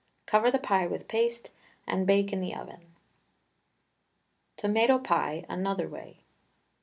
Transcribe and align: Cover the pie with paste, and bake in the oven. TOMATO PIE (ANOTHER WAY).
Cover 0.25 0.49
the 0.49 0.57
pie 0.57 0.87
with 0.87 1.07
paste, 1.07 1.51
and 1.85 2.07
bake 2.07 2.33
in 2.33 2.41
the 2.41 2.55
oven. 2.55 2.95
TOMATO 4.57 4.97
PIE 4.97 5.45
(ANOTHER 5.47 5.87
WAY). 5.87 6.21